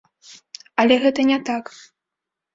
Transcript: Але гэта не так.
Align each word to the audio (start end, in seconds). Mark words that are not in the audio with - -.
Але 0.83 0.95
гэта 1.03 1.27
не 1.33 1.39
так. 1.51 1.65